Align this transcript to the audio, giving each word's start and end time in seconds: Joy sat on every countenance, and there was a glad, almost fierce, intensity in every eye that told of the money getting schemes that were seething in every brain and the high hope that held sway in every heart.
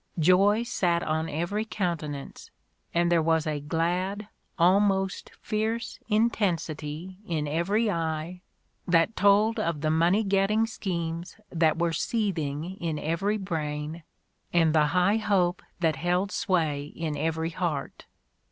Joy 0.29 0.63
sat 0.63 1.03
on 1.03 1.29
every 1.29 1.63
countenance, 1.63 2.49
and 2.91 3.11
there 3.11 3.21
was 3.21 3.45
a 3.45 3.59
glad, 3.59 4.29
almost 4.57 5.29
fierce, 5.43 5.99
intensity 6.09 7.17
in 7.27 7.47
every 7.47 7.87
eye 7.91 8.41
that 8.87 9.15
told 9.15 9.59
of 9.59 9.81
the 9.81 9.91
money 9.91 10.23
getting 10.23 10.65
schemes 10.65 11.37
that 11.51 11.77
were 11.77 11.93
seething 11.93 12.77
in 12.77 12.97
every 12.97 13.37
brain 13.37 14.01
and 14.51 14.73
the 14.73 14.87
high 14.87 15.17
hope 15.17 15.61
that 15.81 15.97
held 15.97 16.31
sway 16.31 16.85
in 16.95 17.15
every 17.15 17.51
heart. 17.51 18.07